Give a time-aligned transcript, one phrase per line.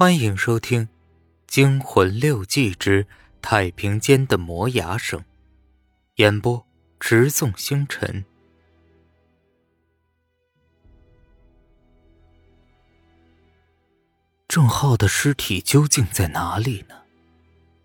[0.00, 0.86] 欢迎收听
[1.48, 3.08] 《惊魂六记之
[3.42, 5.18] 太平间的磨牙声》，
[6.14, 6.64] 演播：
[7.00, 8.24] 直纵星辰。
[14.46, 16.94] 郑浩的尸体究竟在哪里呢？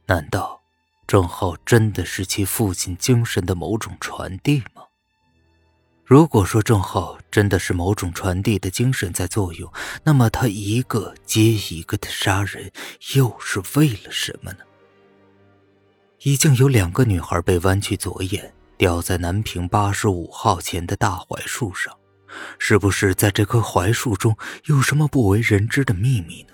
[0.05, 0.61] 难道
[1.07, 4.83] 郑浩真的是其父亲精神的某种传递吗？
[6.05, 9.67] 如果说郑浩真的是某种传递的精神在作用，
[10.03, 12.71] 那么他一个接一个的杀人，
[13.15, 14.59] 又是为了什么呢？
[16.21, 21.91] 已经有两个女孩被弯曲左眼，吊在南平八十五号前的大槐树上，
[22.59, 26.53] 是不是在这棵槐树中有什么不为人知的秘密呢？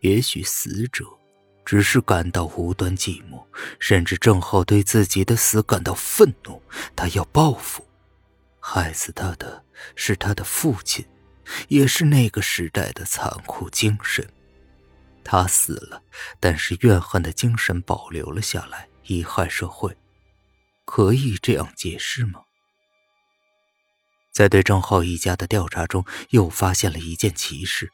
[0.00, 1.04] 也许死者
[1.64, 3.40] 只是感到无端寂寞，
[3.78, 6.60] 甚至郑浩对自己的死感到愤怒，
[6.96, 7.86] 他要报复。
[8.64, 9.64] 害死他的
[9.96, 11.04] 是他的父亲，
[11.66, 14.26] 也是那个时代的残酷精神。
[15.24, 16.00] 他死了，
[16.38, 19.96] 但是怨恨的精神保留了下来，遗害社会。
[20.84, 22.42] 可以这样解释吗？
[24.32, 27.90] 在对郑浩一家的调查中，又发现了一件奇事。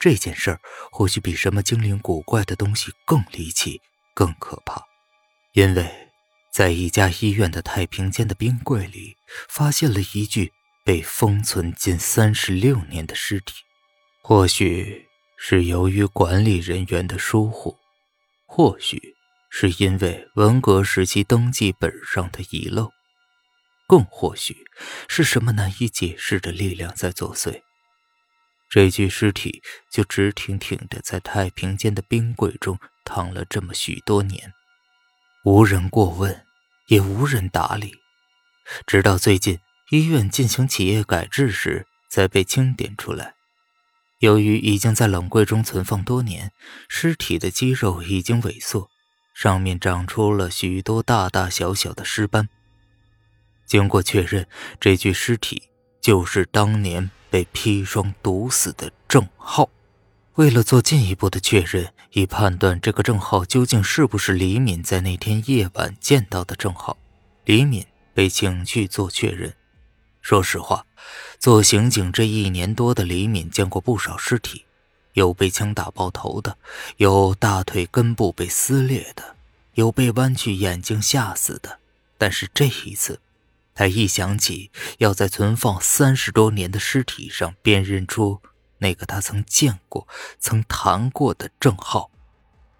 [0.00, 3.80] 这件事儿或许比什么精灵古怪的东西更离奇、
[4.14, 4.82] 更可怕，
[5.52, 6.03] 因为。
[6.54, 9.16] 在一家医院的太平间的冰柜里，
[9.48, 10.52] 发现了一具
[10.84, 13.54] 被封存近三十六年的尸体。
[14.22, 15.04] 或许
[15.36, 17.76] 是由于管理人员的疏忽，
[18.46, 19.16] 或许
[19.50, 22.92] 是因为文革时期登记本上的遗漏，
[23.88, 24.56] 更或许
[25.08, 27.62] 是什么难以解释的力量在作祟。
[28.70, 29.60] 这具尸体
[29.90, 34.52] 就直挺挺的在太平间的冰柜中躺了这么许多年。
[35.44, 36.43] 无人过问，
[36.86, 37.94] 也无人打理，
[38.86, 39.58] 直到最近
[39.90, 43.34] 医院进行企业改制时，才被清点出来。
[44.20, 46.52] 由于已经在冷柜中存放多年，
[46.88, 48.88] 尸体的肌肉已经萎缩，
[49.34, 52.48] 上面长出了许多大大小小的尸斑。
[53.66, 54.46] 经过确认，
[54.78, 59.68] 这具尸体就是当年被砒霜毒死的郑浩。
[60.34, 66.96] 为了做进一步的确认，以判断这个郑浩究竟是不是李敏在那天夜晚见到的郑浩，
[67.44, 69.54] 李敏被请去做确认。
[70.20, 70.86] 说实话，
[71.38, 74.64] 做刑警这一年多的李敏见过不少尸体，
[75.12, 76.58] 有被枪打爆头的，
[76.96, 79.36] 有大腿根部被撕裂的，
[79.74, 81.78] 有被弯曲眼睛吓死的。
[82.18, 83.20] 但是这一次，
[83.72, 88.40] 他一想起要在存放三十多年的尸体上辨认出。
[88.84, 90.06] 那个他曾见过、
[90.38, 92.10] 曾谈过的郑浩，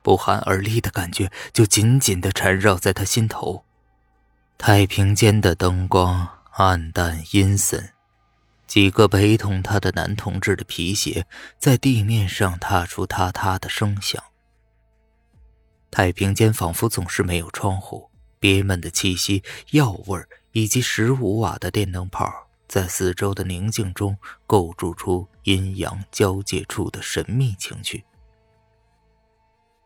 [0.02, 3.64] 不寒而栗的感觉就紧紧地缠绕在他心头。
[4.58, 7.94] 太平间的灯光暗淡阴森，
[8.66, 11.26] 几个陪同他的男同志的皮鞋
[11.58, 14.22] 在地面上踏出踏踏的声响。
[15.90, 20.22] 太平间仿佛总是没有窗户，憋闷的气息、药味
[20.52, 22.30] 以及十五瓦的电灯泡。
[22.68, 28.04] 在四周的宁静中，构筑出阴阳交界处的神秘情趣。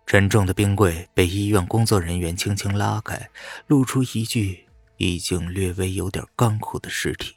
[0.07, 3.29] 沉重的冰柜被医院工作人员轻轻拉开，
[3.67, 7.37] 露出一具已经略微有点干枯的尸体。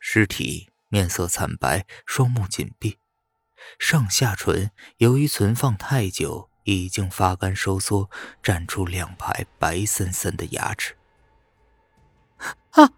[0.00, 2.98] 尸体面色惨白，双目紧闭，
[3.78, 8.10] 上下唇由于存放太久，已经发干收缩，
[8.42, 10.96] 绽出两排白森森的牙齿。
[12.70, 12.92] 啊！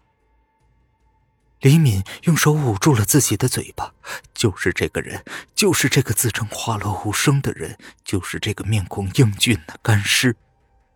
[1.61, 3.93] 李敏用手捂住了自己的嘴巴，
[4.33, 5.23] 就是这个人，
[5.53, 10.35] 就是这个自称花落无声的人，就是这个面孔英俊的干尸。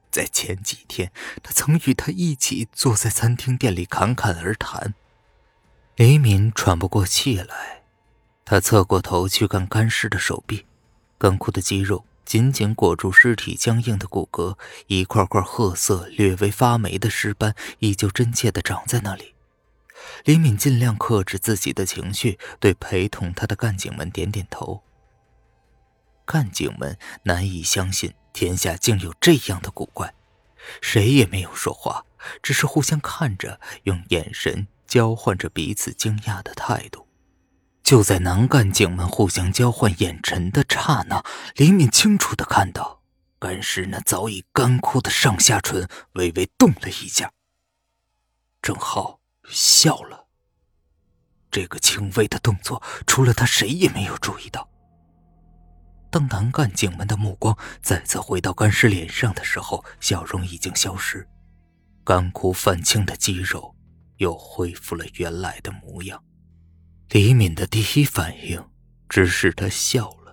[0.09, 1.11] 在前几天，
[1.43, 4.95] 他曾与他一起坐在餐厅店里侃侃而谈。
[5.97, 7.83] 李敏喘不过气来，
[8.43, 10.65] 他侧过头去看干尸的手臂，
[11.19, 19.34] 干枯的肌肉紧紧裹住尸体僵硬的骨骼，一块块褐色、略微发霉的尸斑依旧真切地长在那里。
[20.23, 24.83] 李敏尽量克制自己的情绪，对陪同他的干警们点点头。
[26.25, 30.13] 干警们难以相信天下竟有这样的古怪，
[30.81, 32.05] 谁也没有说话，
[32.41, 37.07] 只是互相看着，用眼神交换着彼此惊讶的态度。
[37.83, 41.23] 就在男干警们互相交换眼神的刹那，
[41.55, 43.03] 李敏清楚的看到，
[43.37, 47.31] 干尸那早已干枯的上下唇微微动了一下。
[48.63, 49.19] 正好。
[49.49, 50.27] 笑了。
[51.51, 54.69] 这个轻微的动作，除了他，谁也没有注意到。
[56.09, 61.27] 当男干警们的目光再次回到干尸脸上的时候，笑容已经消失，
[62.03, 63.75] 干枯泛青的肌肉
[64.17, 66.23] 又恢复了原来的模样。
[67.09, 68.65] 李敏的第一反应
[69.09, 70.24] 只是他笑了。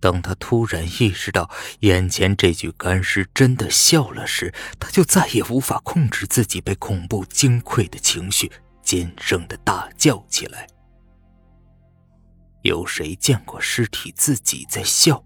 [0.00, 1.50] 当他突然意识到
[1.80, 8.50] 眼前这具干尸真的笑了时，他就再也无法控制自己被恐怖惊溃的情绪，
[8.82, 10.66] 尖声的大叫起来。
[12.62, 15.24] 有谁见过尸体自己在笑？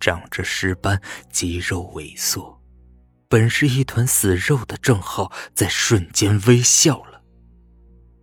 [0.00, 2.60] 长着尸斑、肌肉萎缩，
[3.28, 7.22] 本是一团死肉的郑浩，在瞬间微笑了。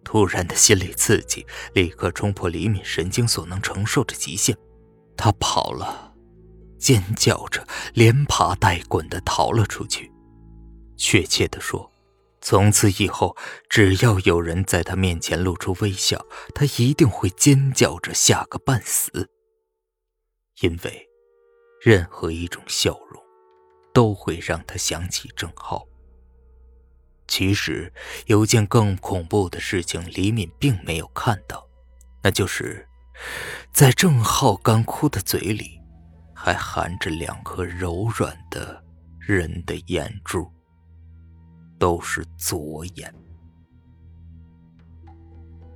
[0.04, 4.56] 突然的心理刺激，立刻冲破李敏神经所能承受的极限，
[5.22, 6.16] 他跑了，
[6.80, 7.64] 尖叫着，
[7.94, 10.12] 连爬带滚的逃了出去。
[10.98, 11.92] 确切的说，
[12.42, 13.38] 从此以后，
[13.70, 16.26] 只要有人在他面前露出微笑，
[16.56, 19.30] 他一定会尖叫着吓个半死。
[20.62, 21.08] 因为，
[21.84, 23.22] 任何一种笑容，
[23.94, 25.86] 都会让他想起郑浩。
[27.28, 27.94] 其实
[28.26, 31.70] 有件更恐怖的事情，李敏并没有看到，
[32.24, 32.88] 那就是
[33.72, 35.80] 在郑浩干枯的嘴里，
[36.36, 38.84] 还含着两颗柔软的
[39.20, 40.48] 人的眼珠，
[41.80, 43.12] 都是左眼。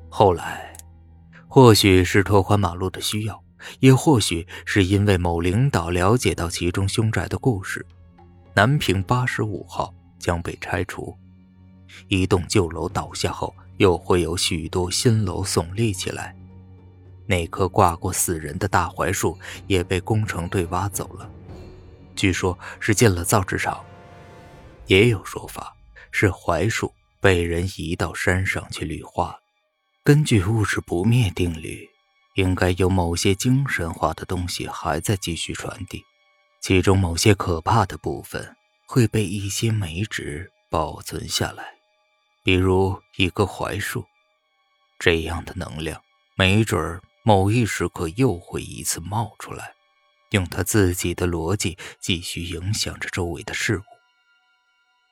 [0.10, 0.76] 后来，
[1.48, 3.44] 或许是拓宽马路的需要，
[3.80, 7.84] 也或许是因为某领导了解到其中凶宅的故事，
[8.54, 11.18] 南平八十五号将被拆除。
[12.08, 16.36] 一栋旧楼倒下后，又会有许多新楼耸立起来。
[17.28, 19.38] 那棵挂过死人的大槐树
[19.68, 21.30] 也被工程队挖走了，
[22.16, 23.84] 据说是进了造纸厂。
[24.88, 25.76] 也有说法
[26.12, 29.36] 是槐树被人移到山上去绿化。
[30.04, 31.90] 根据物质不灭定律，
[32.36, 36.04] 应该有某些精神化的东西还在继续传递，
[36.62, 38.56] 其中某些可怕的部分
[38.86, 41.74] 会被一些媒质保存下来。
[42.44, 44.06] 比如一棵槐树，
[45.00, 46.00] 这样的能量，
[46.36, 49.74] 没准儿某一时刻又会一次冒出来，
[50.30, 53.84] 用他自己的逻辑继续影响着周围的事物。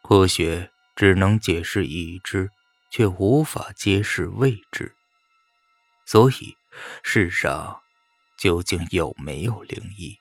[0.04, 2.52] 科学只能解释已知，
[2.92, 4.96] 却无法揭示未知。
[6.06, 6.56] 所以，
[7.02, 7.82] 世上
[8.38, 10.16] 究竟有没有灵异，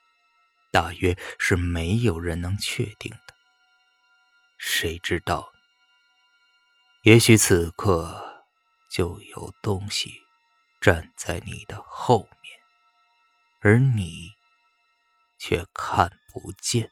[0.70, 3.34] 大约是没有人能确定的。
[4.56, 5.52] 谁知道？
[7.02, 8.46] 也许此刻
[8.88, 10.22] 就有东西
[10.82, 12.58] 站在你的后面，
[13.60, 14.32] 而你
[15.38, 16.90] 却看不见。